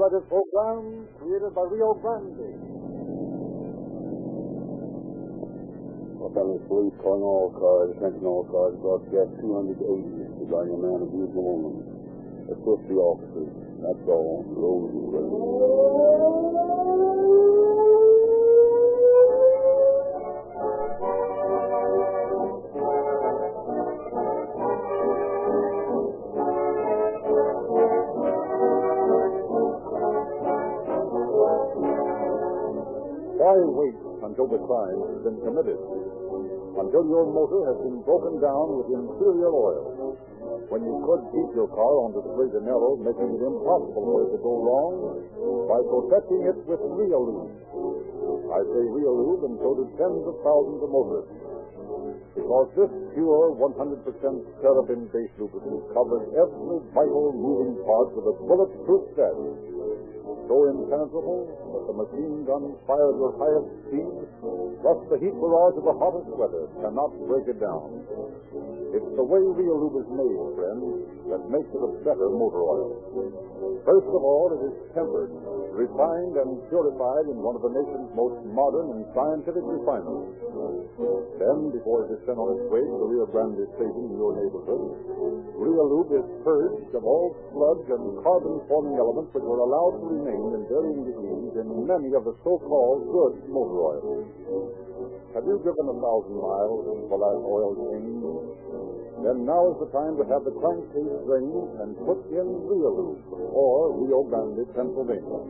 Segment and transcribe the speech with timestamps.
[0.00, 2.56] copyrighted program created by Rio Grande.
[6.20, 9.76] Los Police calling all cars, attention all cars, broadcast 280
[10.40, 11.84] regarding a man abused a woman.
[12.48, 13.52] Assist the officers.
[13.82, 14.44] That's all.
[14.48, 14.88] Roll
[34.50, 35.78] the crime has been committed?
[36.74, 40.18] Until your motor has been broken down with inferior oil?
[40.70, 44.18] When you could keep your car on the straight and narrow, making it impossible for
[44.26, 44.94] it to go wrong
[45.66, 47.54] by protecting it with Real Lube.
[48.50, 51.34] I say Real Lube, and so do tens of thousands of motorists.
[52.34, 54.06] Because this pure 100%
[54.62, 59.42] paraffin-based lubricant covers every vital moving part with a bulletproof test
[60.50, 64.10] so impenetrable that the machine gun fired at highest speed,
[64.82, 68.02] plus the heat barrage of the hottest weather cannot break it down.
[68.90, 72.90] It's the way real lube is made, friends, that makes it a better motor oil.
[73.86, 75.30] First of all, it is tempered,
[75.80, 80.36] refined, and purified in one of the nation's most modern and scientific refineries.
[81.40, 84.36] Then, before it is sent on its way to the Rio Grande station in your
[84.36, 84.92] neighborhood,
[85.56, 90.52] Real Lube is purged of all sludge and carbon-forming elements which were allowed to remain
[90.56, 94.28] in varying degrees in many of the so-called good motor oils.
[95.32, 98.19] Have you driven a thousand miles for that oil change?
[99.30, 103.14] Then now is the time to have the crankcase drained and put in Lube
[103.54, 105.46] or Rio Grande, Pennsylvania.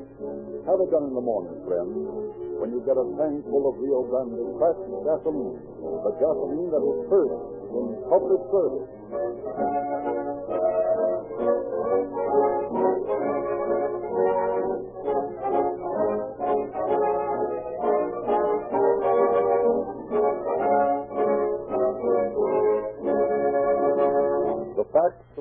[0.68, 1.96] Have it done in the morning, friends,
[2.60, 7.40] when you get a tank full of Rio Grande cracked gasoline, the gasoline that first
[7.72, 8.84] in public service.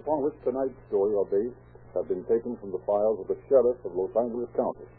[0.09, 1.53] Upon which tonight's story are based
[1.93, 4.89] have been taken from the files of the sheriff of Los Angeles County.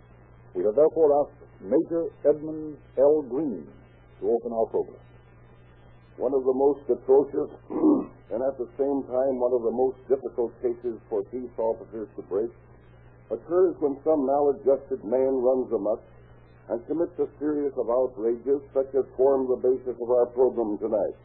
[0.55, 3.27] We have therefore asked Major Edmund L.
[3.27, 5.03] Green to open our program.
[6.15, 7.51] One of the most atrocious
[8.31, 12.23] and at the same time one of the most difficult cases for peace officers to
[12.31, 12.55] break
[13.35, 16.07] occurs when some maladjusted man runs amok
[16.71, 21.19] and commits a series of outrages such as form the basis of our program tonight.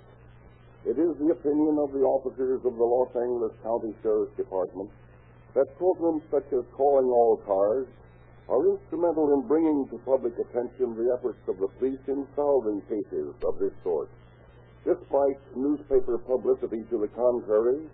[0.85, 4.93] It is the opinion of the officers of the Los Angeles County Sheriff's Department
[5.57, 7.87] that programs such as Calling All Cars
[8.45, 13.33] are instrumental in bringing to public attention the efforts of the police in solving cases
[13.41, 14.13] of this sort.
[14.85, 17.89] Despite newspaper publicity to the contrary,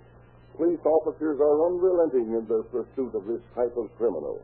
[0.60, 4.44] police officers are unrelenting in their pursuit of this type of criminal.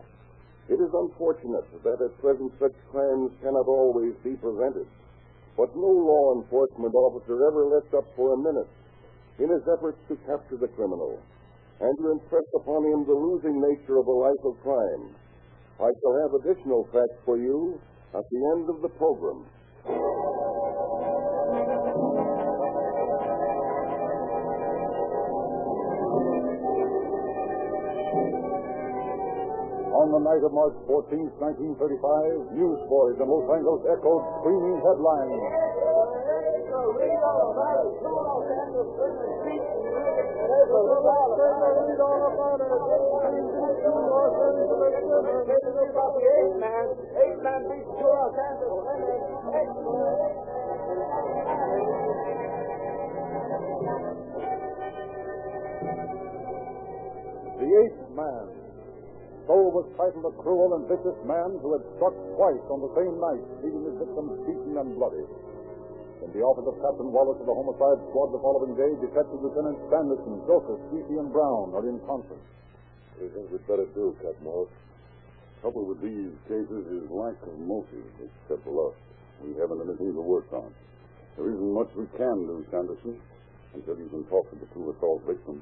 [0.71, 4.87] It is unfortunate that at present such crimes cannot always be prevented,
[5.57, 8.69] but no law enforcement officer ever lets up for a minute
[9.41, 11.17] in his efforts to capture the criminal
[11.81, 15.13] and to impress upon him the losing nature of a life of crime.
[15.81, 17.81] I shall have additional facts for you
[18.13, 19.45] at the end of the program.
[30.07, 35.35] On the night of March 14, 1935, newsboys in Los Angeles echoed screaming headlines.
[57.59, 57.87] The.
[57.87, 57.96] So
[59.77, 63.45] was titled a cruel and vicious man who had struck twice on the same night,
[63.61, 65.21] leaving his victims beaten and bloody.
[66.25, 69.77] In the office of Captain Wallace of the Homicide Squad the following day, Detective Lieutenant
[69.93, 72.41] Sanderson, Joseph, Sleepy, and Brown are in conference.
[73.21, 74.73] We think we'd better do, Captain Wallace.
[75.61, 78.97] Trouble with these cases is lack of motive, except for us.
[79.45, 80.73] We haven't anything to work on.
[81.37, 83.21] There isn't much we can do, Sanderson,
[83.77, 85.61] until you can talk to the two assault victims.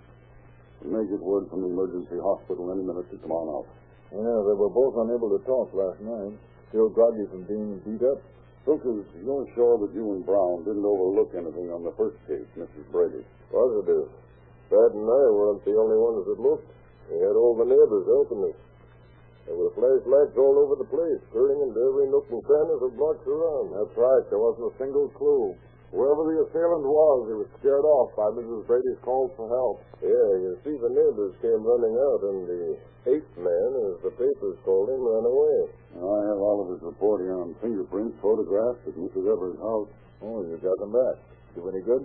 [0.79, 3.67] We may get word from the emergency hospital any minute to come on out.
[4.11, 6.37] Yeah, they were both unable to talk last night.
[6.69, 8.21] Still groggy from being beat up.
[8.65, 12.89] Lucas, you're sure that you and Brown didn't overlook anything on the first case, Mrs.
[12.89, 13.21] Brady?
[13.53, 14.09] Positive.
[14.73, 16.65] Thad and I weren't the only ones that looked.
[17.09, 18.57] We had all the neighbors helping us.
[19.45, 23.21] There were flashlights all over the place, turning into every nook and cranny for blocks
[23.29, 23.77] around.
[23.77, 24.25] That's right.
[24.33, 25.53] There wasn't a single clue.
[25.95, 28.67] Whoever the assailant was, he was scared off by Mrs.
[28.67, 29.79] Brady's calls for help.
[30.03, 32.63] Yeah, you see, the neighbors came running out, and the
[33.15, 35.57] ape man, as the papers told him, ran away.
[35.95, 39.23] Now, I have Oliver's report here on fingerprints photographs at Mrs.
[39.23, 39.87] Everett's house.
[40.19, 41.15] Oh, you got them back.
[41.55, 42.03] Do any good?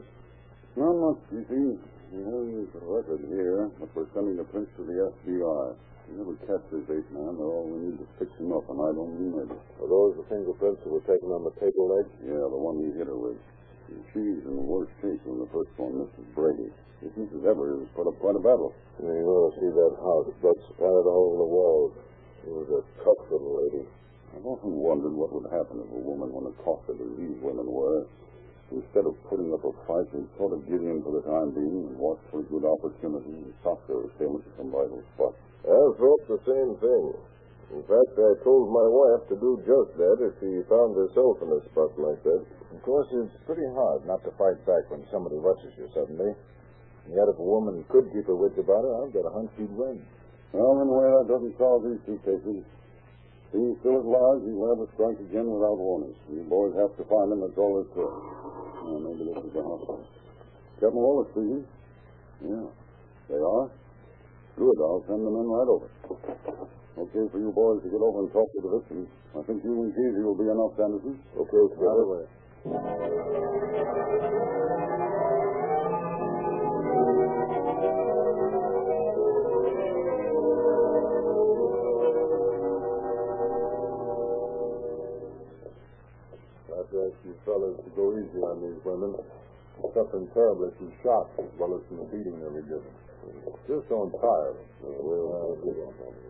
[0.78, 1.69] Not much, you see.
[2.14, 5.66] We have his record here, but we're sending the prints to the FBI.
[6.06, 7.34] We never catch this ape man.
[7.34, 9.58] They're all we need to fix him up, and I don't mean murder.
[9.58, 12.06] Are those the fingerprints that were taken on the table leg?
[12.22, 13.34] Yeah, the one he hit her with.
[14.12, 16.26] She's in worse shape than the first one, Mrs.
[16.34, 16.70] Brady.
[17.02, 17.46] This Mrs.
[17.48, 18.75] Everett has put up quite a battle.
[19.00, 20.28] You ought to see that house.
[20.44, 21.92] Blood splattered all over the walls.
[22.44, 23.88] She was a tough little lady.
[24.37, 28.06] I've often wondered what would happen if a woman went accosted as these women were.
[28.70, 31.90] Instead of putting up a fight, they'd sort of give in for the time being
[31.90, 35.34] and watch for a good opportunity to shock their assailant at some vital spot.
[35.66, 37.06] I thought the same thing.
[37.70, 41.55] In fact, I told my wife to do just that if she found herself in
[41.55, 42.43] a spot like that.
[42.75, 46.34] Of course, it's pretty hard not to fight back when somebody rushes you suddenly.
[47.06, 49.50] And yet, if a woman could keep her wits about her, I've got a hunch
[49.55, 50.02] she'd win.
[50.50, 52.67] Well, anyway, that doesn't solve these two cases.
[53.55, 56.14] Being still at large, he'll have a strike again without warning.
[56.26, 57.43] You boys have to find him.
[57.46, 58.14] That's all there's to it.
[58.99, 60.02] Maybe this is the hospital.
[60.82, 61.62] Captain Wallace speaking.
[62.43, 62.66] Yeah.
[63.31, 63.70] They are?
[64.58, 64.78] Good.
[64.82, 66.79] I'll send them in right over.
[67.00, 69.08] Okay for you boys to get over and talk to the victims.
[69.32, 71.17] I think you and Casey will be enough, Sanderson.
[71.32, 72.05] Okay, Right Skipper.
[72.05, 73.31] away.
[86.70, 89.14] I'd ask you fellas to go easy on these women.
[89.80, 92.92] Suffering terribly from shock as well as from the beating they were given.
[93.66, 94.68] Just don't tire them.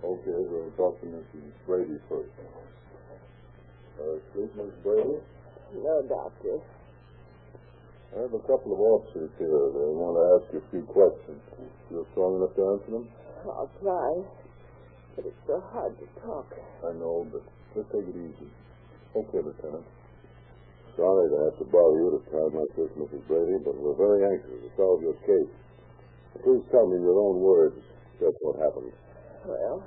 [0.00, 1.50] okay, we'll talk to Mrs.
[1.66, 2.30] Brady first.
[4.00, 5.20] Uh, sleep, Miss Brady?
[5.76, 6.58] No, Doctor.
[8.16, 9.46] I have a couple of officers here.
[9.76, 11.38] They want to ask you a few questions.
[11.90, 13.06] You're strong enough to answer them?
[13.44, 14.24] I'll try.
[15.16, 16.48] But it's so hard to talk.
[16.82, 17.44] I know, but
[17.74, 18.48] just take it easy.
[19.14, 19.84] Okay, Lieutenant.
[20.96, 23.22] Sorry to have to bother you at a time like this, Mrs.
[23.26, 25.52] Brady, but we're very anxious to solve your case.
[26.42, 27.76] Please tell me in your own words
[28.18, 28.92] just what happened.
[29.46, 29.82] Well,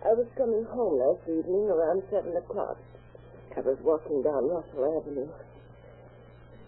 [0.00, 2.78] I was coming home last evening around seven o'clock.
[3.56, 5.28] I was walking down Russell Avenue.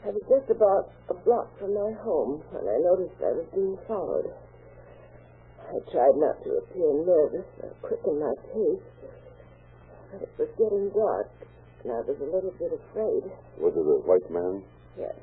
[0.05, 3.79] I was just about a block from my home when I noticed I was being
[3.87, 4.35] followed.
[5.63, 8.85] I tried not to appear nervous or quicken my pace,
[10.11, 11.31] but it was getting dark,
[11.84, 13.26] and I was a little bit afraid.
[13.58, 14.62] Was it a white man?
[14.99, 15.14] Yes.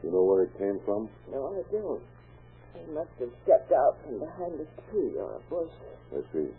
[0.00, 1.08] Do you know where it came from?
[1.30, 2.02] No, I don't.
[2.74, 5.70] He must have stepped out from behind a tree or a bush.
[6.10, 6.50] I see.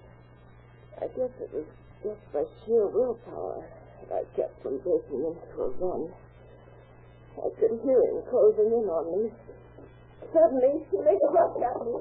[1.02, 1.68] I guess it was
[2.04, 3.66] just by sheer willpower
[4.08, 6.12] that I kept from breaking into a run.
[7.40, 9.32] I could hear him closing in on me.
[10.32, 11.94] Suddenly, he made a rush at me.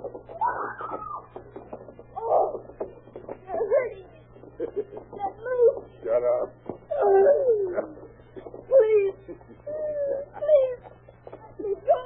[2.19, 2.63] Oh!
[3.47, 4.21] You're hurting me.
[4.59, 5.87] Get loose.
[6.05, 6.70] Shut up.
[8.69, 9.15] Please.
[10.37, 10.81] Please.
[11.33, 12.01] Let me go.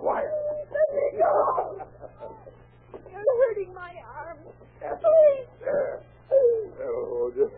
[0.00, 0.32] Quiet.
[0.72, 1.32] Let me go.
[3.10, 4.38] You're hurting my arm.
[4.80, 5.48] Please.
[6.82, 7.54] Oh, just...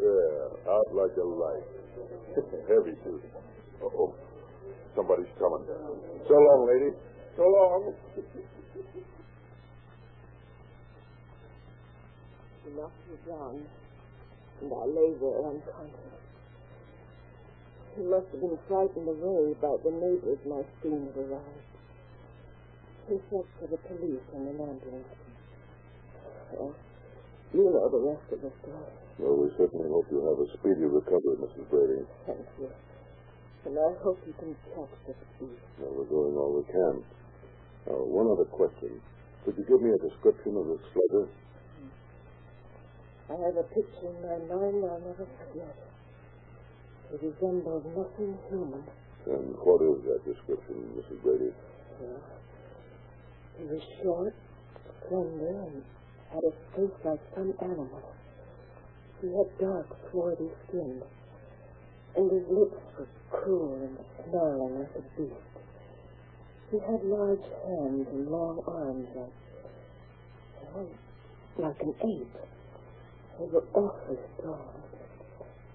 [0.00, 1.66] yeah, out like a light.
[2.68, 3.28] Heavy duty.
[3.82, 4.14] Uh-oh.
[4.96, 5.64] Somebody's coming.
[6.26, 6.96] So long, lady.
[7.36, 7.94] So long.
[14.60, 16.20] And I lay there unconscious.
[17.96, 21.70] He must have been frightened away by the neighbors my scream had aroused.
[23.08, 25.14] He sent for the police and an ambulance.
[26.52, 26.74] Well,
[27.52, 28.94] you know the rest of the story.
[29.18, 31.66] Well, we certainly hope you have a speedy recovery, Mrs.
[31.68, 32.06] Brady.
[32.26, 32.70] Thank you.
[33.66, 35.58] And I hope you can catch the thief.
[35.76, 37.04] Well, we're doing all we can.
[37.90, 39.02] Now, one other question.
[39.44, 41.28] Could you give me a description of this slugger?
[43.30, 45.76] I have a picture in my mind I'll never forget.
[47.14, 48.82] It resembles nothing human.
[49.26, 51.22] And what is that description, Mrs.
[51.22, 51.52] Brady?
[52.00, 52.20] Well,
[53.56, 54.34] he was short,
[55.06, 55.84] slender, and
[56.32, 58.02] had a face like some animal.
[59.20, 61.02] He had dark, swarthy skin,
[62.16, 65.34] and his lips were cruel and snarling like a beast.
[66.72, 69.32] He had large hands and long arms like,
[70.74, 70.88] well,
[71.58, 72.36] like an ape.
[73.40, 74.68] They were awfully strong.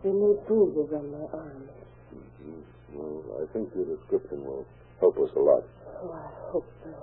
[0.03, 1.73] They made bruises on my arms.
[2.13, 2.61] Mm-hmm.
[2.93, 4.67] Well, I think your description will
[4.99, 5.63] help us a lot.
[5.97, 6.93] Oh, I hope so.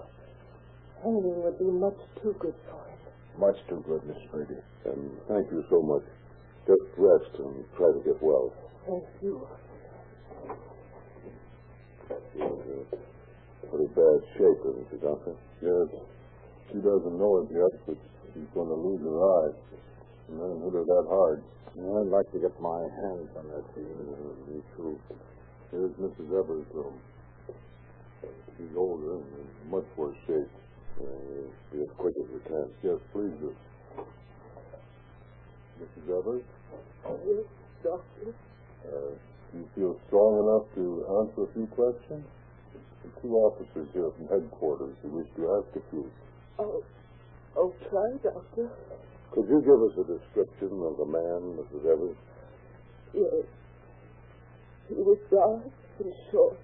[1.02, 2.95] Hanging would be much too good for him.
[3.42, 4.31] Much too good, Mrs.
[4.31, 4.62] Brady.
[4.87, 6.07] And thank you so much.
[6.71, 8.54] Just rest and try to get well.
[8.87, 9.42] Thank you.
[13.66, 15.35] Pretty bad shape, isn't she, Doctor?
[15.59, 15.90] Yes.
[16.71, 17.99] She doesn't know it yet, but
[18.31, 19.50] she's going to lose her eye.
[20.29, 21.43] And then hit her that hard.
[21.73, 23.88] I'd like to get my hands on that thing.
[24.49, 24.99] Me too.
[25.71, 26.29] Here's Mrs.
[26.29, 27.00] Evers' room.
[28.57, 30.49] She's older and in much worse shape.
[31.00, 32.69] Uh, be as quick as we can.
[32.85, 33.55] Yes, please do.
[35.81, 36.19] Mrs.
[36.19, 36.43] Evers,
[37.05, 37.45] Yes,
[37.83, 38.35] Doctor.
[38.87, 38.91] uh,
[39.50, 40.85] do you feel strong enough to
[41.21, 42.25] answer a few questions?
[43.02, 46.11] The two officers here from headquarters who wish to ask a few.
[46.59, 46.85] Oh,
[47.57, 48.71] oh, try, Doctor.
[49.33, 51.89] Could you give us a description of the man, Mrs.
[51.89, 52.17] Evers?
[53.15, 53.49] Yes.
[54.89, 56.59] He was dark and short.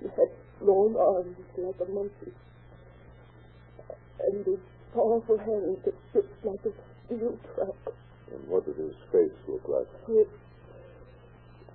[0.00, 2.34] He had long arms like a monkey.
[4.18, 4.58] And his
[4.92, 6.72] powerful hands that gripped like a
[7.06, 7.94] steel trap.
[8.32, 9.86] And what did his face look like?
[10.08, 10.28] It,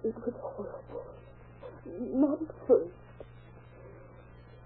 [0.04, 1.06] it was horrible.
[2.12, 2.92] Not at first.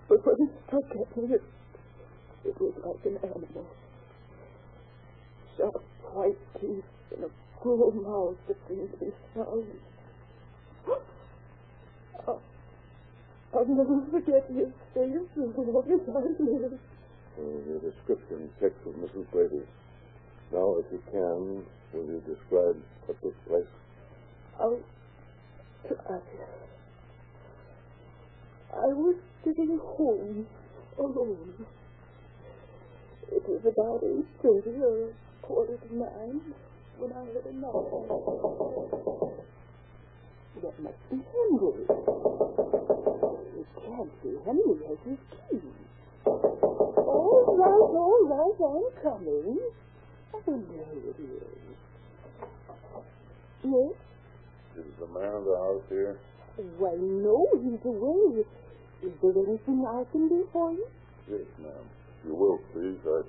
[0.07, 1.43] But when he struck at me, it,
[2.45, 3.67] it was like an animal.
[5.59, 6.85] Sharp white teeth
[7.15, 9.11] and a cruel mouth that seemed to be.
[9.35, 9.63] I'll,
[13.53, 16.09] I'll never forget his face as long as I
[16.41, 16.79] live.
[17.37, 19.29] Uh, your description checks with Mrs.
[19.31, 19.63] Brady.
[20.53, 23.67] Now, if you can, will you describe what took place?
[24.59, 24.79] I'll
[25.87, 26.19] try.
[28.71, 30.47] I was sitting home
[30.97, 31.65] alone.
[33.31, 35.13] It was about eight thirty or
[35.49, 36.41] quarter to nine
[36.99, 37.89] when I heard a knock.
[40.61, 41.89] That must be Henry.
[43.57, 45.61] It can't be Henry has his key.
[46.25, 49.57] All right, all right, I'm coming.
[50.33, 51.49] I wonder who it is.
[53.63, 53.97] Yes?
[54.77, 56.19] Is the man of the house here?
[56.77, 58.45] Why, no, he's away.
[59.01, 60.85] Is there anything I can do for you?
[61.27, 61.89] Yes, ma'am.
[62.27, 62.99] You will, please.
[63.07, 63.23] I,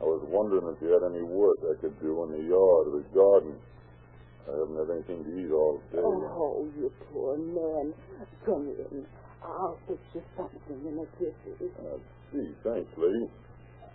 [0.00, 2.94] I was wondering if you had any work I could do in the yard or
[2.98, 3.54] the garden.
[4.44, 6.02] I haven't had anything to eat all day.
[6.04, 7.94] Oh, you poor man.
[8.44, 9.06] Come in.
[9.40, 11.72] I'll fix you something in a jiffy.
[11.80, 11.96] Uh,
[12.32, 13.28] gee, thanks, lady.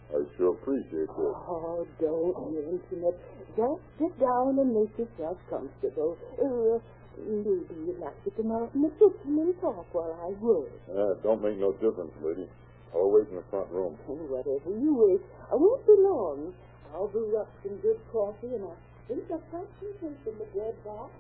[0.09, 1.33] I sure appreciate this.
[1.45, 3.17] Oh, don't mention it.
[3.53, 6.17] Just sit down and make yourself comfortable.
[6.41, 6.81] Uh,
[7.21, 10.73] maybe you'd like to come out in the kitchen and talk while I work.
[10.89, 12.49] Uh, don't make no difference, lady.
[12.93, 13.97] I'll wait in the front room.
[14.07, 15.21] Whatever you wish.
[15.51, 16.53] I won't be long.
[16.93, 18.77] I'll brew up some good coffee and I'll
[19.07, 21.11] think I've got some things in the bread box.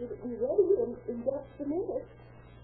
[0.00, 2.06] It'll be ready in, in just a minute.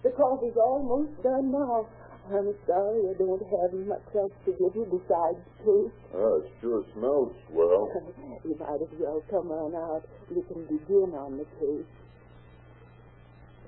[0.03, 1.87] The coffee's almost done now.
[2.27, 5.95] I'm sorry I don't have much else to give you besides taste.
[6.11, 7.87] Ah, it sure smells swell.
[8.43, 10.03] you might as well come on out.
[10.27, 11.87] You can begin on the case.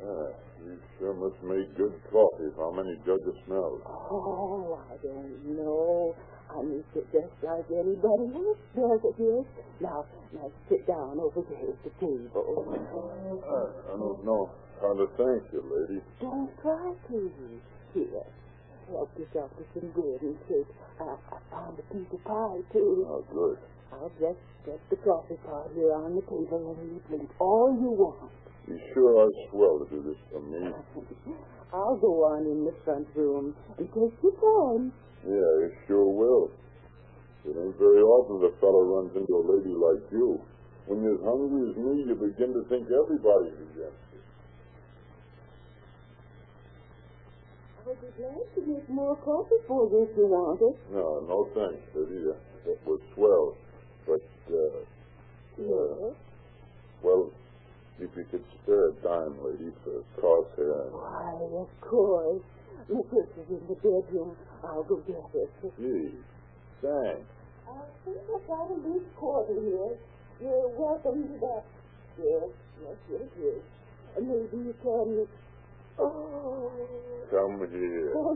[0.03, 2.51] Ah, you sure must make good coffee.
[2.59, 3.79] How many judges smells?
[3.87, 6.15] Oh, I don't know.
[6.51, 9.43] I make it just like anybody else does it here.
[9.79, 10.03] Now,
[10.35, 12.67] now sit down over there at the table.
[13.47, 14.51] Ah, I don't know
[14.81, 16.01] how to thank you, lady.
[16.19, 17.31] Don't try to.
[17.93, 18.21] Here,
[18.91, 20.69] help yourself to some bread and cake.
[20.99, 23.05] I, I found a piece of pie, too.
[23.07, 23.57] Oh, good.
[23.93, 27.89] I'll just set the coffee pot here on the table and you drink all you
[27.89, 28.31] want.
[28.67, 30.69] You sure are swell to do this for me.
[31.73, 34.91] I'll go on in the front room and take your time.
[35.25, 36.51] Yeah, you sure will.
[37.45, 40.41] It ain't very often the fellow runs into a lady like you.
[40.85, 44.21] When you're as hungry as me, you begin to think everybody's against you.
[47.78, 50.75] I'll be glad to make more coffee for you if you want it.
[50.91, 51.81] No, no thanks.
[51.93, 53.55] That, that was swell.
[54.05, 54.21] But,
[54.53, 54.85] uh,
[55.59, 56.15] Yes.
[57.03, 57.29] well,
[57.99, 60.87] if you could spare a dime, lady, for crosshair.
[60.91, 62.41] Why, of course.
[62.87, 64.35] My purse is in the bedroom.
[64.63, 65.51] I'll go get it.
[65.77, 66.15] Gee,
[66.81, 67.27] thanks.
[67.67, 69.97] I think I've got a loose quarter here.
[70.41, 71.63] You're welcome to that.
[72.17, 72.49] Yes,
[72.81, 73.61] yes, yes, yes.
[74.15, 75.27] And maybe you can...
[76.01, 76.71] Oh,
[77.29, 78.13] here.
[78.15, 78.33] oh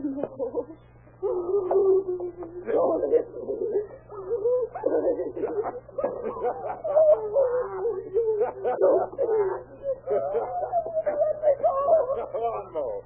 [12.74, 13.02] no.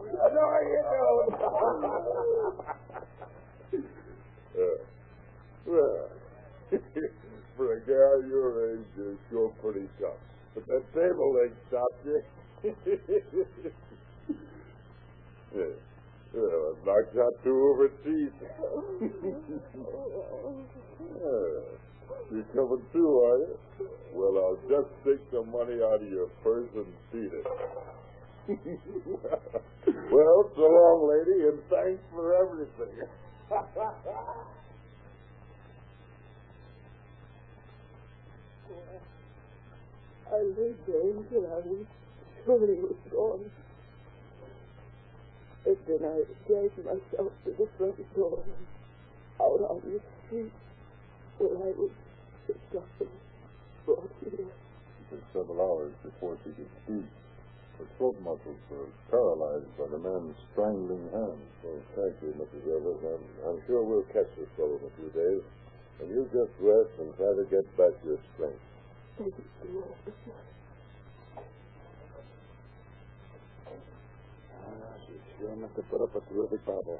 [7.57, 10.19] For a guy your age, you're sure pretty tough.
[10.55, 13.73] But that table leg stopped you.
[15.55, 15.73] Well,
[16.35, 16.91] uh,
[17.21, 18.39] out two of her teeth.
[21.01, 21.79] yeah.
[22.31, 23.57] You coming too, are you?
[24.13, 27.47] Well, I'll just take the money out of your purse and feed it.
[30.13, 33.09] well, so long, lady, and thanks for everything.
[40.31, 41.87] I lay there until I was
[42.45, 43.51] sure he was gone.
[45.69, 48.65] And then I dragged myself to the front door and
[49.37, 50.53] out on the street
[51.37, 51.93] where I was
[52.47, 53.13] picked up and
[53.85, 54.49] brought here.
[54.49, 57.05] It took several hours before she could speak.
[57.77, 61.53] Her throat muscles were paralyzed by the man's strangling hands.
[61.61, 62.65] Well, thank you, Mrs.
[62.65, 63.05] Evers.
[63.05, 65.45] I'm, I'm sure we'll catch this fellow in a few days.
[66.01, 68.65] And you just rest and try to get back your strength.
[69.21, 70.49] Thank you, officer.
[75.39, 76.99] Sure must have put up a terrific battle.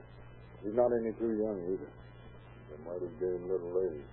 [0.63, 1.91] She's not any too young either.
[1.91, 4.07] A mighty game little lady,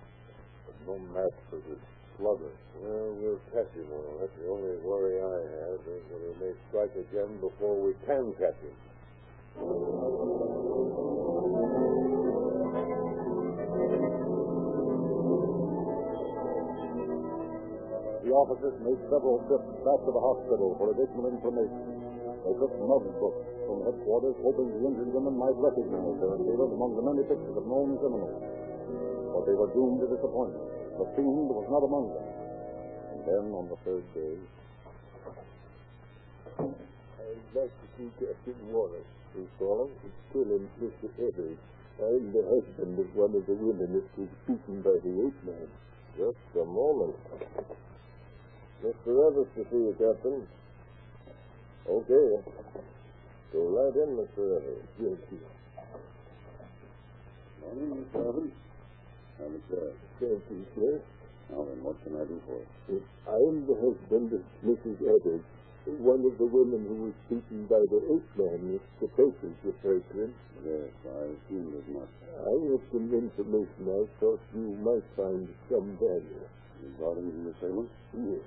[0.66, 1.78] but no match for this
[2.18, 2.50] slugger.
[2.82, 4.18] Well, we'll catch him all.
[4.18, 8.34] That's the only worry I have, is that he may strike again before we can
[8.34, 8.74] catch him.
[18.26, 22.02] The officers made several trips back to the hospital for additional information.
[22.42, 27.02] They took notebooks from headquarters, hoping the injured women might recognize their assailant among the
[27.02, 28.38] many pictures of known criminals.
[29.34, 30.70] But they were doomed to disappointment.
[30.96, 32.26] The fiend was not among them.
[33.12, 34.38] And then, on the third day,
[36.62, 39.10] I'd like to see Captain Wallace.
[39.34, 39.92] Who's calling?
[40.32, 41.10] Tell him Mr.
[41.20, 41.58] Evers.
[42.00, 45.68] I'm the husband of one of the women that was beaten by the ape man.
[46.16, 47.16] Just a moment.
[48.84, 49.12] Mr.
[49.26, 50.46] Evers to see you, Captain.
[51.88, 52.95] Okay.
[53.52, 54.42] Go right in, Mr.
[55.00, 55.46] Yes, sir.
[57.62, 58.28] Morning, Mr.
[58.28, 58.52] Evers.
[59.38, 59.60] Have a.
[60.18, 61.00] Thank you, sir.
[61.50, 62.58] Now then, what can I do for
[62.90, 63.02] you?
[63.28, 64.98] I'm the husband of Mrs.
[64.98, 65.44] Evers,
[66.02, 70.02] one of the women who was beaten by the ape man with the papers referred
[70.10, 70.32] to him.
[70.66, 72.12] Yes, I assumed as much.
[72.26, 76.42] I have some information I thought you might find some value.
[76.82, 78.42] Regarding the assailant, Yes.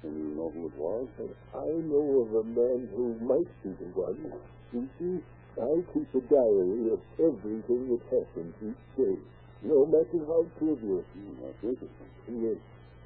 [0.00, 1.08] Can you know who it was?
[1.54, 4.32] I know of a man who might be the one.
[4.72, 5.22] You see,
[5.56, 9.16] I keep a diary of everything that happens each day,
[9.62, 11.00] no matter how trivial.
[11.00, 12.10] Hmm, that's interesting.
[12.28, 12.60] Yes.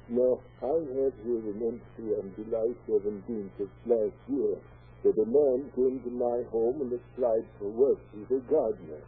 [0.09, 4.57] Now, I have here an entry on July 17th of last year
[5.03, 9.01] that a man came to my home and applied for work as a gardener.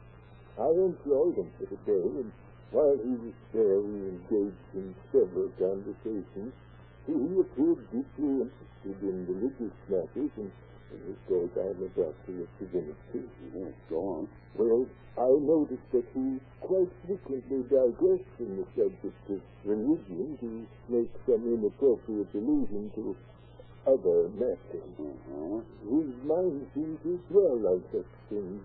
[0.58, 2.32] I employed him for the day, and
[2.72, 6.54] while he was there, we engaged in several conversations.
[7.06, 10.52] He appeared deeply interested in religious matters, and,
[10.92, 13.28] and of course I'm a doctor of divinity.
[13.54, 14.28] Yes, go on.
[14.56, 14.86] Well,
[15.18, 21.44] I noticed that he quite frequently digressed from the subject of religion to make some
[21.44, 23.16] inappropriate allusion to
[23.86, 24.96] other matters.
[24.98, 25.60] Uh-huh.
[25.84, 28.64] His mind seemed to dwell on such things.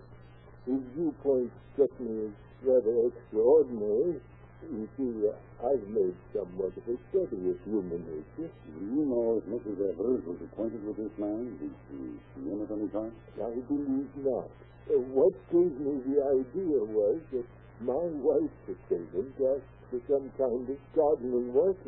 [0.65, 4.21] His viewpoint struck me as rather extraordinary.
[4.59, 5.23] You see,
[5.63, 8.51] I've made somewhat of a study of human nature.
[8.51, 9.79] Do you know if Mrs.
[9.79, 11.55] Evers was acquainted with this man?
[11.63, 13.15] Did she see him at any time?
[13.39, 14.51] I believe not.
[14.91, 17.47] Uh, what gave me the idea was that
[17.79, 21.79] my wife's assailant asked for some kind of gardening work,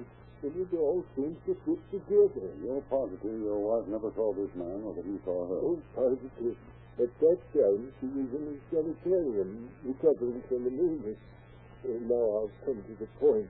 [0.41, 2.55] and it all seems to fit together.
[2.63, 5.60] You're positive your wife never saw this man or that he saw her?
[5.60, 6.55] Oh, positive.
[6.97, 11.19] At that time, she was in a sanitarium, recovering from an illness.
[11.84, 13.50] And now I'll come to the point.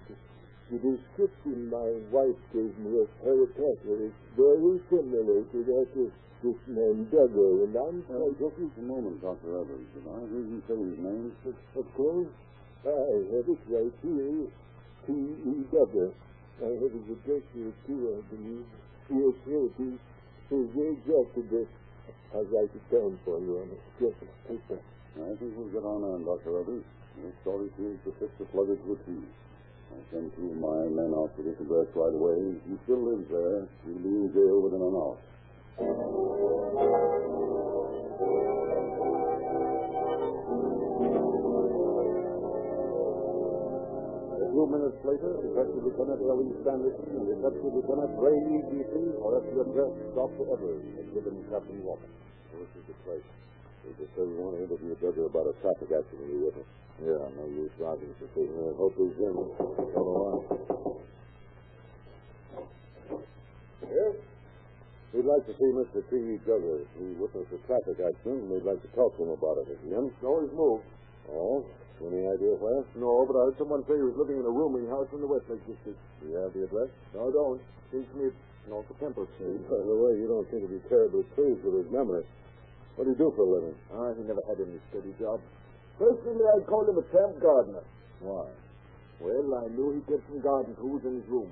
[0.72, 6.58] The description my wife gave me of attacker is very similar to that of this
[6.65, 9.62] man Duggar, and I'm Uh, just a moment, Dr.
[9.62, 9.86] Evers.
[9.94, 11.36] Did I hear you say his name?
[11.76, 12.32] Of course,
[12.86, 12.89] I
[13.36, 14.48] have it right here.
[15.06, 15.54] T.E.
[15.70, 16.12] Duggar.
[16.63, 18.65] I have his address here too, I believe.
[19.12, 20.00] Yes, here it is.
[20.50, 21.67] The exact address.
[22.34, 23.78] I'll write it down for you on a
[24.48, 24.80] paper.
[25.20, 26.62] I think we'll get on on, Dr.
[26.62, 26.84] Evers.
[27.21, 29.29] Your story seems to fit the sluggard's routine.
[29.93, 32.57] I'll send two of my men out to this address right away.
[32.65, 35.17] He still lives there, he'll be in jail within an hour.
[44.41, 46.49] A few minutes later, Detective Lieutenant L.E.
[46.65, 48.65] Sanderson and Detective Lieutenant Ray E.
[49.21, 50.57] Are at the address Dr.
[50.57, 52.10] Evers had given Captain Walker.
[52.57, 53.29] This is the place.
[53.82, 56.70] They just said we want to interview Duggar about a traffic accident he witnessed.
[57.02, 58.54] Yeah, no use dodging the station.
[58.62, 59.34] I hope he's in.
[59.34, 60.34] So do I.
[63.89, 64.13] Yes?
[65.12, 66.00] We'd like to see Mr.
[66.08, 66.39] T.E.
[66.46, 66.86] Duggar.
[67.02, 69.74] He witnessed a traffic accident, and we'd like to talk to him about it.
[69.74, 70.13] Is he in?
[70.22, 70.86] No, he's moved.
[71.34, 71.65] Oh?
[72.02, 72.82] Any idea where?
[72.98, 75.30] No, but I heard someone say he was living in a rooming house in the
[75.30, 76.02] Westlake district.
[76.17, 76.89] Do you have the address?
[77.13, 77.62] No, I don't.
[77.94, 79.62] Seems to me it's north of Temple Street.
[79.70, 82.26] By the way, you don't seem to be terribly pleased with his memory.
[82.95, 83.75] What do you do for a living?
[83.95, 85.39] Ah, he never had any steady job.
[85.97, 87.84] Personally, I'd call him a tramp gardener.
[88.19, 88.47] Why?
[89.21, 91.49] Well, I knew he kept some garden tools in his room.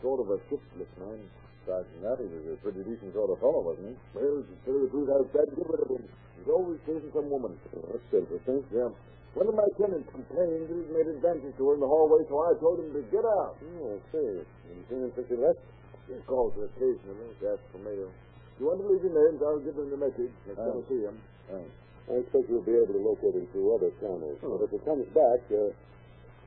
[0.00, 1.20] Sort of a shiftless man.
[1.64, 3.96] From that, he was a pretty decent sort of fellow, wasn't he?
[4.12, 6.04] Well, to tell the truth, I was glad to get rid of him.
[6.36, 7.56] He's always chasing some woman.
[7.72, 8.60] Well, that's interesting.
[8.68, 8.92] Yeah.
[9.32, 12.36] One of my tenants complained that he'd made advances to her in the hallway, so
[12.44, 13.56] I told him to get out.
[13.80, 14.44] Oh, I see.
[14.44, 15.58] Have you seen him since he left?
[16.06, 18.12] He calls her occasionally for mail.
[18.60, 20.30] You want to leave your names, I'll give them the message.
[20.46, 21.16] Next time I see him.
[21.50, 21.72] Thanks.
[22.06, 24.38] I expect you'll be able to locate him through other channels.
[24.44, 25.72] But if he comes back, uh,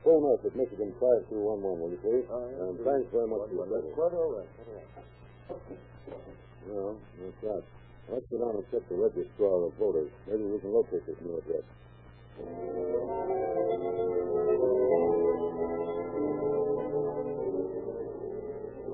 [0.06, 1.34] phone us at Michigan 5211,
[1.82, 2.24] will you please?
[2.30, 3.98] and thanks very much for your That's service.
[3.98, 4.50] quite all right.
[6.68, 7.64] Well, that's right.
[8.08, 10.08] Let's go down and check the registrar of voters.
[10.30, 11.66] Maybe we can locate this new address.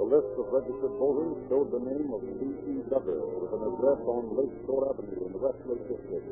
[0.05, 2.77] The list of registered voters showed the name of T.E.
[2.93, 6.29] Duggar with an address on Lake Shore Avenue in the Westlake District.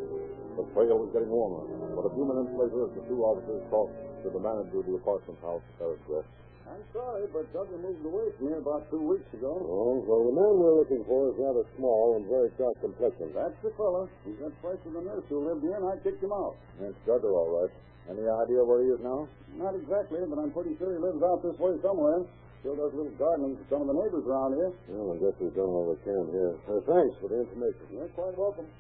[0.60, 1.64] The trail was getting warmer,
[1.96, 5.00] but a few minutes later, as the two officers talked to the manager of the
[5.00, 6.28] apartment house their address,
[6.68, 9.56] I'm sorry, but Duggar moved away from here about two weeks ago.
[9.56, 13.32] Oh, well, the man we're looking for is rather small and very dark complexion.
[13.32, 14.04] That's the fella.
[14.28, 16.60] He's that place with the nurse who lived here, and I kicked him out.
[16.76, 17.72] That's Duggar, all right.
[18.12, 19.24] Any idea where he is now?
[19.56, 22.28] Not exactly, but I'm pretty sure he lives out this way somewhere.
[22.62, 24.70] Still does a little gardening for some of the neighbors around here.
[24.94, 26.54] Well, I guess we've done all we can here.
[26.70, 27.82] Uh, thanks for the information.
[27.90, 28.70] You're quite welcome.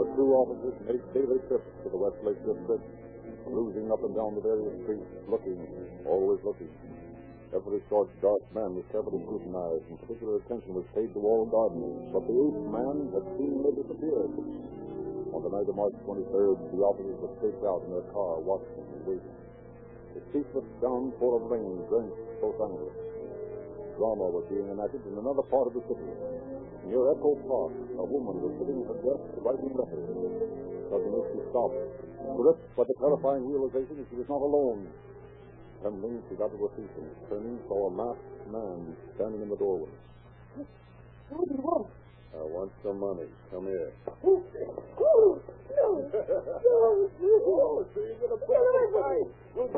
[0.00, 2.84] The two officers made daily trips to the Westlake District,
[3.44, 5.60] cruising up and down the various streets, looking,
[6.08, 6.72] always looking.
[7.52, 12.08] Every short, dark man was carefully scrutinized, and particular attention was paid to all gardeners.
[12.08, 14.75] But the ape man had seen seemingly disappeared.
[15.36, 18.88] On the night of March 23rd, the officers were staked out in their car, watching
[18.88, 19.36] and waiting.
[20.16, 22.96] The ceaseless downpour of rain drenched both angles.
[24.00, 26.08] Drama was being enacted in another part of the city.
[26.88, 30.08] Near Echo Park, a woman was sitting at her desk writing letters.
[30.88, 31.84] Suddenly she stopped,
[32.32, 34.88] gripped by the terrifying realization that she was not alone.
[35.84, 39.60] Trembling, she got to her feet and turning saw a masked man standing in the
[39.60, 39.92] doorway.
[41.28, 42.05] What want?
[42.34, 43.28] I want some money.
[43.50, 43.92] Come here.
[44.24, 44.42] Oh,
[44.98, 46.10] oh, no.
[46.10, 47.10] No.
[47.22, 49.28] Oh, so you're going to put it away.
[49.54, 49.68] You're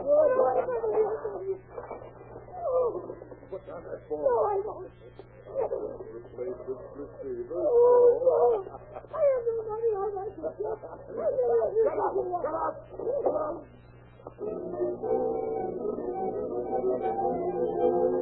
[3.51, 4.23] Put down that phone.
[4.23, 4.93] No, I won't.
[5.49, 7.57] Replace this receiver.
[7.57, 8.69] Oh, no.
[8.93, 12.13] I have the money on my Shut up.
[12.43, 13.33] Shut
[18.05, 18.18] up.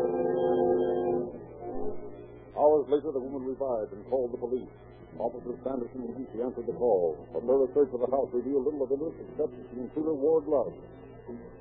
[2.56, 4.72] Hours later, the woman revived and called the police.
[5.20, 7.16] Officers Sanderson and Beachy answered the call.
[7.36, 10.72] A thorough search of the house revealed little of interest except the intruder Ward Love.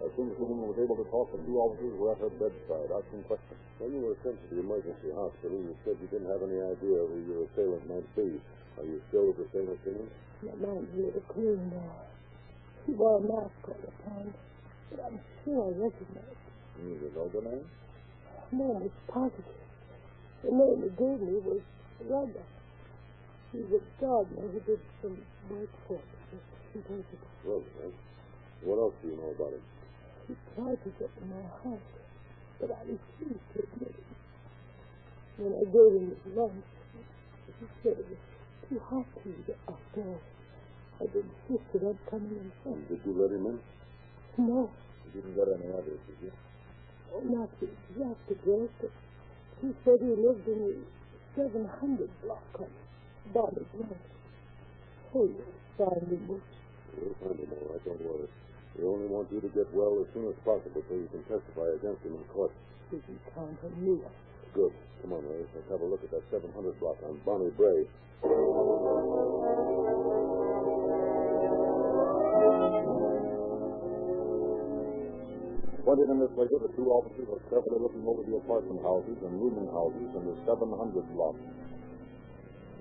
[0.04, 2.32] As soon as the woman was able to talk, the two officers were at her
[2.38, 3.60] bedside, asking questions.
[3.80, 7.00] When you were sent to the emergency hospital, you said you didn't have any idea
[7.02, 8.40] who your assailant might be.
[8.78, 10.08] Are you still of the same opinion?
[10.44, 11.96] My mind's a little clear now.
[12.86, 14.30] He wore a mask all the time,
[14.92, 16.40] but I'm sure I recognize
[16.78, 17.02] him.
[17.02, 17.64] You know the man?
[18.52, 19.65] No, it's positive.
[20.46, 21.62] The name he gave me was
[22.06, 22.46] Rugger.
[23.52, 25.18] He's a gardener who did some
[25.50, 27.28] work for me a few days ago.
[27.46, 27.94] Well, right.
[28.62, 29.66] What else do you know about him?
[30.30, 31.90] He tried to get in my house,
[32.62, 34.06] but I refused to admit it.
[35.42, 36.66] When I gave him his lunch,
[37.60, 38.22] he said it was
[38.70, 40.22] too hot to eat outdoors.
[41.02, 42.88] I'd insisted on coming inside.
[42.88, 43.60] Did you let him in?
[44.46, 44.70] No,
[45.06, 46.32] You didn't get any others, did you?
[47.34, 48.92] not the exact address, but
[49.66, 50.78] he said he lived in the
[51.34, 52.70] 700 block on
[53.34, 53.98] Bonnie Brae.
[55.16, 55.42] Oh, you'll
[55.74, 57.02] find him, won't you?
[57.02, 58.30] We'll find him all right, don't worry.
[58.78, 61.74] We only want you to get well as soon as possible so you can testify
[61.74, 62.52] against him in court.
[62.92, 63.98] You can count on me.
[64.54, 64.74] Good.
[65.02, 65.46] Come on, Ray.
[65.56, 67.90] Let's have a look at that 700 block on Bonnie Brae.
[75.86, 79.70] Twenty minutes later, the two officers were carefully looking over the apartment houses and rooming
[79.70, 80.66] houses in the 700
[81.14, 81.38] block.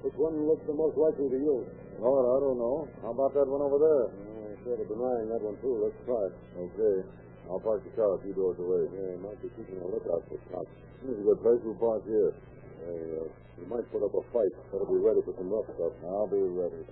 [0.01, 1.69] Which one looks the most likely to you?
[2.01, 2.89] Well, I don't know.
[3.05, 4.05] How about that one over there?
[4.09, 5.85] Uh, sort of denying that one, too.
[5.85, 6.35] Let's try it.
[6.57, 7.05] Okay.
[7.53, 8.89] I'll park the car a few doors away.
[8.89, 10.73] Yeah, might be keeping a lookout for cops.
[11.05, 11.61] This is a good place.
[11.61, 12.33] We'll park here.
[12.89, 13.29] Hey, uh,
[13.61, 14.53] we might put up a fight.
[14.73, 15.93] Better be ready for some rough stuff.
[16.09, 16.89] I'll be ready.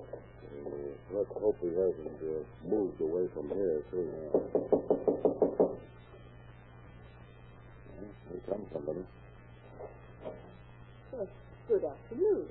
[0.00, 5.31] Uh, let's hope he hasn't uh, moved away from here, too.
[8.48, 9.04] Comes somebody.
[11.14, 11.24] Uh,
[11.68, 12.46] good afternoon.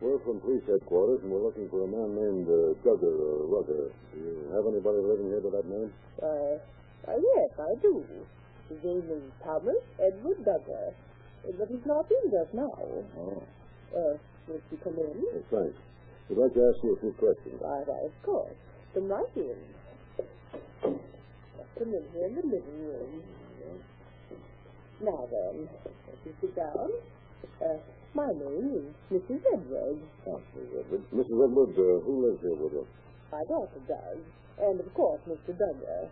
[0.00, 3.92] We're from police headquarters, and we're looking for a man named uh, Duggar or Rugger.
[4.12, 5.92] Do you have anybody living here by that name?
[6.22, 6.56] Uh,
[7.08, 8.04] uh, yes, I do.
[8.68, 10.92] His name is Thomas Edward Duggar.
[11.48, 12.72] Uh, But he's not in just now.
[12.76, 13.42] Oh.
[13.92, 14.14] Uh,
[14.48, 15.12] will you come in?
[15.20, 15.78] Well, thanks.
[16.28, 17.56] We'd like to ask you a few questions.
[17.60, 18.54] Why, why, of course.
[18.94, 19.56] Come right in.
[20.16, 23.22] Just come in here in the living room.
[25.00, 25.68] Now then,
[26.12, 26.90] if you sit down.
[27.60, 27.80] Uh,
[28.12, 29.40] my name is Mrs.
[29.54, 30.04] Edwards.
[30.26, 30.84] Oh, Mrs.
[30.84, 31.02] Edward.
[31.14, 31.38] Mrs.
[31.40, 32.86] Edward, uh, who lives here with you?
[33.32, 34.20] My daughter does.
[34.60, 35.56] And, of course, Mr.
[35.56, 36.10] Duggar.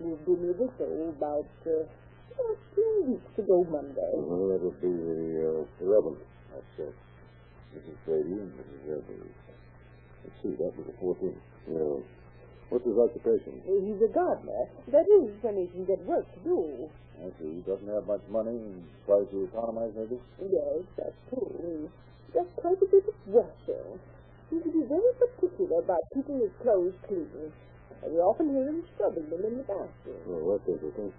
[0.00, 0.76] Moved in with us,
[1.16, 1.88] about, uh,
[2.36, 4.12] about two weeks ago Monday.
[4.12, 6.20] Well, that would be the uh, 11th.
[6.52, 6.92] That's uh,
[7.72, 7.96] Mrs.
[8.04, 9.00] Brady and Mrs.
[9.00, 9.32] Edward.
[10.24, 11.40] Let's see, that was the 14th.
[11.72, 12.04] Yeah.
[12.68, 13.62] What's his occupation?
[13.64, 14.68] He's a gardener.
[14.92, 16.90] That is, when he can get work to do.
[17.22, 17.60] I see.
[17.60, 20.20] He doesn't have much money and tries to economize, maybe?
[20.40, 21.88] Yes, that's true.
[22.32, 22.40] He
[22.82, 24.00] a bit of washing.
[24.50, 27.52] He's to be very particular about keeping his clothes clean.
[28.02, 30.20] And we often hear him scrubbing them in the bathroom.
[30.28, 31.12] Well, that's interesting.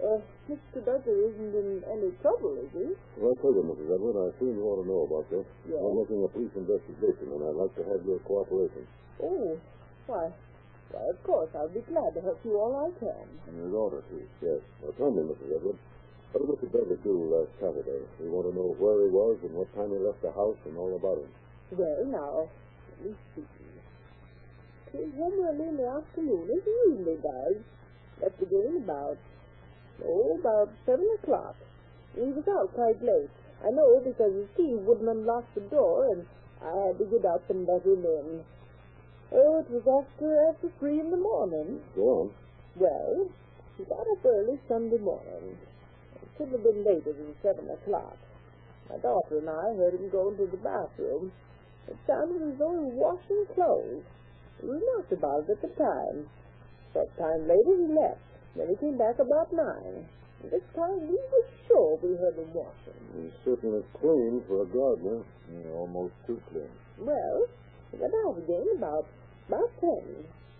[0.00, 0.16] Uh,
[0.48, 0.80] Mr.
[0.80, 2.88] Duggar isn't in any trouble, is he?
[3.20, 3.92] Well, tell you, Mrs.
[3.92, 5.44] Edward, I seem you ought to know about this.
[5.68, 5.76] Yes.
[5.76, 8.88] I'm looking at police investigation, and I'd like to have your cooperation.
[9.20, 9.60] Oh,
[10.08, 10.32] why,
[10.92, 13.26] why, of course, I'll be glad to help you all I can.
[13.48, 14.22] And your daughter, too.
[14.42, 14.60] Yes.
[14.82, 15.56] Now, tell me, Mrs.
[15.56, 15.78] Edward,
[16.32, 16.66] what did Mr.
[16.70, 18.02] Dudley do last Saturday?
[18.18, 20.78] We want to know where he was and what time he left the house and
[20.78, 21.30] all about him.
[21.74, 22.34] Well, now,
[22.98, 23.46] let me see.
[24.90, 27.62] Came home early in the afternoon, as he usually does.
[28.22, 29.18] Left again about,
[30.02, 31.54] oh, about seven o'clock.
[32.14, 33.30] He was out quite late.
[33.62, 36.26] I know because his key wouldn't unlock the door, and
[36.58, 38.42] I had to get up and let him in.
[39.32, 41.80] Oh, it was after after three in the morning.
[41.94, 42.30] Go on.
[42.74, 43.30] Well,
[43.78, 45.54] he got up early Sunday morning.
[46.18, 48.18] It couldn't have been later than seven o'clock.
[48.90, 51.30] My daughter and I heard him go into the bathroom.
[51.86, 54.02] It sounded as though he was washing clothes.
[54.62, 56.26] We remarked about it at the time.
[56.92, 58.26] Short time later he left.
[58.58, 60.10] Then he came back about nine.
[60.42, 62.98] This time we were sure we heard him washing.
[63.14, 65.22] He's certainly clean for a gardener.
[65.54, 66.70] Yeah, almost too clean.
[66.98, 67.46] Well,
[67.92, 69.06] he got out again about
[69.50, 70.06] about ten.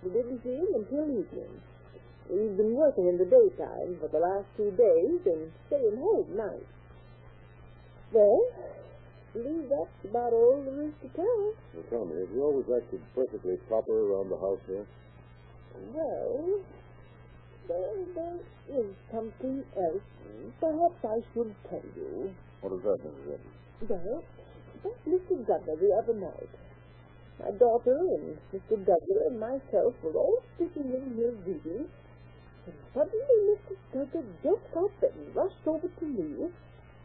[0.03, 1.55] We didn't see him until evening.
[2.27, 6.75] We've been working in the daytime for the last two days and staying home nights.
[8.11, 11.55] Well, I believe that's about all there is to tell.
[11.75, 14.87] Well, tell me, have you always acted perfectly proper around the house here?
[15.95, 16.59] Well,
[17.69, 18.39] there, there
[18.75, 20.03] is something else.
[20.59, 22.35] Perhaps I should tell you.
[22.61, 23.39] What is that, Mrs.
[23.89, 24.25] Well,
[24.83, 25.47] that Mr.
[25.47, 26.51] Duggar the other night.
[27.43, 28.77] My daughter and Mr.
[28.85, 31.89] Duggar and myself were all sitting in here reading,
[32.67, 33.77] and suddenly Mr.
[33.95, 36.51] Duggar jumped up and rushed over to me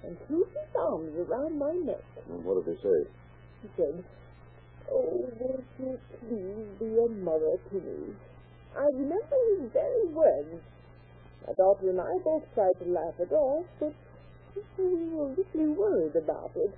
[0.03, 2.03] and threw his arms around my neck.
[2.29, 3.09] And what did he say?
[3.61, 4.03] He said,
[4.91, 8.13] Oh, won't you please be a mother to me?
[8.77, 10.61] I remember his very words.
[11.47, 13.93] My daughter and I both tried to laugh it off, but
[14.77, 16.75] we were really worried about it.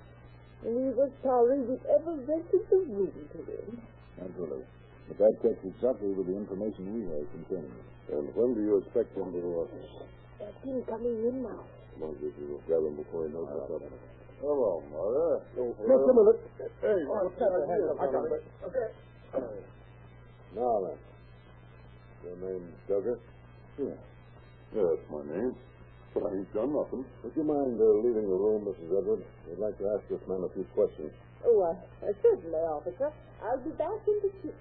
[0.64, 3.80] And we were sorry we ever rented the room to him.
[4.18, 4.64] Naturally.
[5.08, 7.86] But that checks exactly with the information we have concerning him.
[8.10, 9.40] And when do you expect him to...
[9.40, 9.66] Uh,
[10.42, 11.62] That's him coming in now.
[11.94, 13.82] come on, Dizzy, we'll grab him before he knows what's up.
[14.40, 15.42] Hello, Mother.
[15.54, 16.40] Just a minute.
[16.82, 17.50] Hey, what's that?
[17.54, 18.44] I got it.
[18.66, 18.88] Okay.
[20.54, 20.98] Now then.
[22.24, 23.18] Your name's Duggar?
[23.78, 23.94] Yeah.
[24.74, 25.54] Yeah, that's my name.
[26.14, 27.04] But I ain't done nothing.
[27.22, 28.98] Would you mind uh, leaving the room, Mrs.
[28.98, 29.24] Edwards?
[29.48, 31.12] We'd like to ask this man a few questions.
[31.44, 33.12] Oh, uh, uh, certainly, officer.
[33.42, 34.54] I'll be back in the kitchen.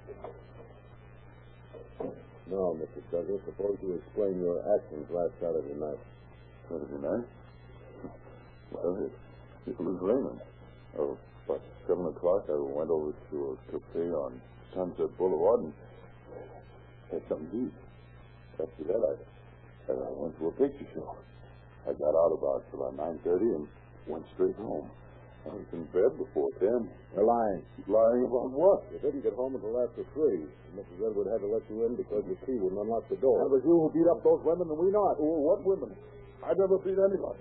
[2.49, 3.01] Now, Mr.
[3.11, 5.99] Duggar, suppose you explain your actions last Saturday night.
[6.69, 7.25] Saturday night?
[8.71, 9.11] Well, it,
[9.69, 10.39] it was raining.
[10.97, 14.39] Oh, about 7 o'clock, I went over to a cafe on
[14.73, 15.73] Sunset Boulevard and
[17.11, 17.73] had something to eat.
[18.61, 19.17] After that,
[19.89, 21.15] I, I went to a picture show.
[21.87, 23.65] I got out about, about 9.30 and
[24.11, 24.91] went straight home.
[25.47, 26.67] I was in bed before 10.
[27.15, 27.63] You're lying.
[27.87, 28.83] Lying about what?
[28.91, 30.43] You didn't get home until after three.
[30.75, 30.99] Mrs.
[31.07, 33.47] Edward had to let you in because your key wouldn't unlock the door.
[33.47, 35.15] That was you who beat up those women and we not.
[35.15, 35.95] Oh, what women?
[36.43, 37.39] I never beat anybody.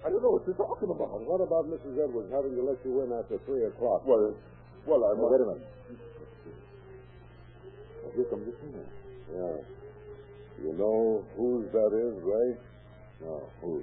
[0.00, 1.12] I don't know what you're talking about.
[1.20, 1.94] And what about Mrs.
[2.00, 4.02] Edwards having to let you in after three o'clock?
[4.08, 4.32] Well,
[4.88, 5.68] well, I Now, wait a minute.
[8.16, 8.88] Here comes the cleaner.
[9.30, 9.56] Yeah.
[10.64, 12.48] You know whose that is, Ray?
[13.24, 13.82] No, who?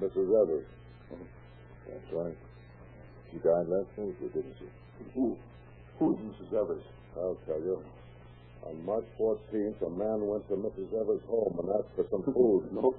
[0.00, 0.30] Mrs.
[0.42, 0.66] Edwards.
[1.88, 2.36] That's right.
[3.30, 4.66] She died last Thursday, didn't she?
[5.14, 5.36] Who?
[5.98, 6.54] Who's Mrs.
[6.54, 6.82] Evers?
[7.16, 7.82] I'll tell you.
[8.66, 10.92] On March 14th, a man went to Mrs.
[10.94, 12.68] Evers' home and asked for some food.
[12.72, 12.94] No,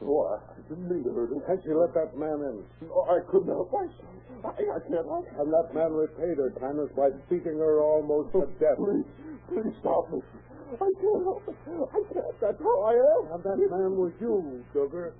[0.00, 1.30] Oh, I didn't mean to hurt.
[1.34, 2.62] And she let that man in.
[2.86, 4.06] No, I couldn't help myself.
[4.46, 5.34] I, I can't help it.
[5.42, 8.78] And that man repaid her kindness by beating her almost to death.
[8.78, 9.02] Please,
[9.50, 10.22] please stop me.
[10.68, 11.56] I can't help it.
[11.66, 12.40] I can't.
[12.40, 13.32] That's how I am.
[13.32, 15.14] And that man was you, Sugar.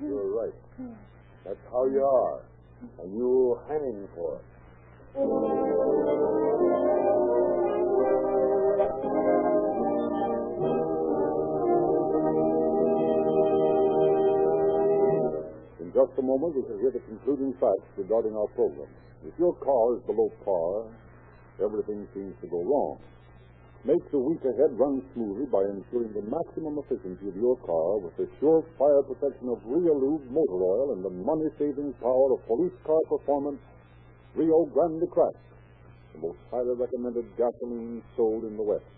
[0.00, 0.54] You're right.
[1.44, 2.40] That's how you are.
[3.02, 4.44] And you'll hang for it.
[15.80, 18.88] In just a moment, we shall hear the concluding facts regarding our program.
[19.26, 20.84] If your car is below par,
[21.64, 22.98] everything seems to go wrong.
[23.84, 28.16] Make the week ahead run smoothly by ensuring the maximum efficiency of your car with
[28.16, 33.00] the sure fire protection of Reolube motor oil and the money-saving power of police car
[33.12, 33.60] performance
[34.34, 35.36] Rio Grande Crack,
[36.14, 38.88] the most highly recommended gasoline sold in the West.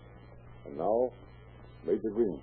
[0.65, 1.11] And now,
[1.85, 2.39] Major Green.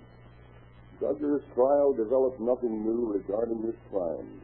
[1.01, 4.43] Duggar's trial developed nothing new regarding his crimes.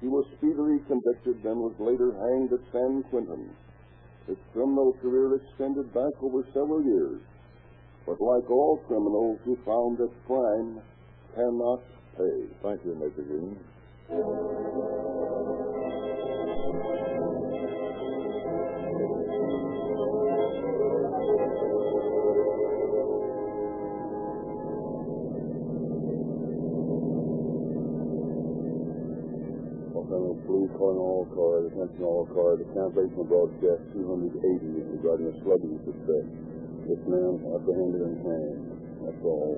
[0.00, 3.48] He was speedily convicted and was later hanged at San Quentin.
[4.26, 7.20] His criminal career extended back over several years.
[8.06, 10.80] But like all criminals, he found that crime
[11.34, 11.80] cannot
[12.16, 12.46] pay.
[12.62, 13.26] Thank you, Mr.
[13.26, 13.58] Green.
[30.74, 32.58] Calling all cars, attention all cars.
[32.58, 36.26] The cancellation broadcast 280 regarding a slugging suspect.
[36.90, 38.74] This man apprehended and hanged.
[39.06, 39.54] That's all.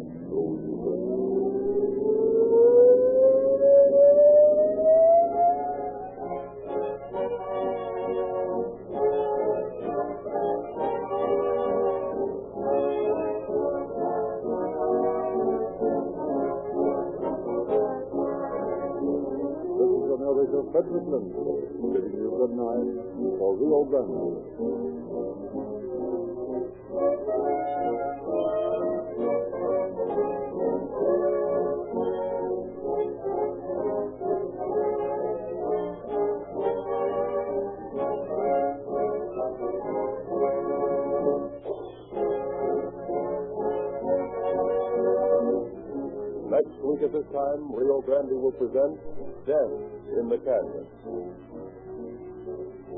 [46.57, 48.99] Next week at this time, Rio Grande will present
[49.47, 49.71] Death
[50.19, 50.87] in the Canyon.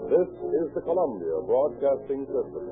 [0.08, 1.17] This is the Columbia
[1.48, 2.68] Broadcasting System.